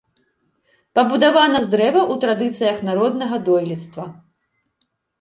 [0.99, 4.11] Пабудавана з дрэва ў традыцыях народнага дойлідства.